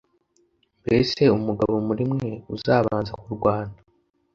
mbese 0.81 1.21
umugabo 1.37 1.75
muri 1.87 2.03
mwe 2.13 2.31
uzabanza 2.55 3.13
kurwana 3.21 3.75